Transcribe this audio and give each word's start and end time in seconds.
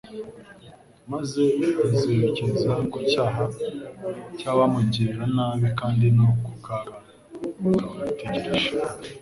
maze 1.11 1.43
azerekeza 1.83 2.71
ku 2.91 2.97
cyaha 3.09 3.43
cy'abamugirira 4.37 5.23
nabi 5.35 5.67
kandi 5.79 6.05
no 6.17 6.27
ku 6.45 6.53
kaga 6.65 6.93
kabategereje. 7.83 8.69